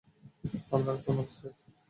[0.71, 1.67] আমরা কোন অবস্থায় আছি?